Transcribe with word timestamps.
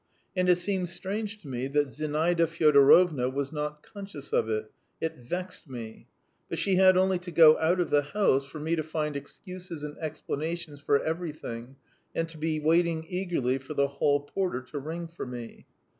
And 0.35 0.49
it 0.49 0.57
seemed 0.57 0.89
strange 0.89 1.39
to 1.43 1.47
me 1.47 1.67
that 1.67 1.91
Zinaida 1.91 2.47
Fyodorovna 2.47 3.29
was 3.29 3.51
not 3.51 3.83
conscious 3.83 4.33
of 4.33 4.49
it; 4.49 4.71
it 4.99 5.17
vexed 5.17 5.69
me. 5.69 6.07
But 6.49 6.57
she 6.57 6.77
had 6.77 6.97
only 6.97 7.19
to 7.19 7.29
go 7.29 7.55
out 7.59 7.79
of 7.79 7.91
the 7.91 8.01
house 8.01 8.43
for 8.43 8.59
me 8.59 8.75
to 8.75 8.81
find 8.81 9.15
excuses 9.15 9.83
and 9.83 9.95
explanations 9.99 10.81
for 10.81 10.99
everything, 11.03 11.75
and 12.15 12.27
to 12.29 12.39
be 12.39 12.59
waiting 12.59 13.05
eagerly 13.09 13.59
for 13.59 13.75
the 13.75 13.89
hall 13.89 14.21
porter 14.21 14.63
to 14.71 14.79
ring 14.79 15.07
for 15.07 15.27
me. 15.27 15.67